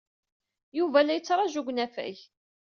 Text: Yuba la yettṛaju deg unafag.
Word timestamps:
Yuba 0.77 0.99
la 1.05 1.13
yettṛaju 1.15 1.61
deg 1.63 1.69
unafag. 1.71 2.17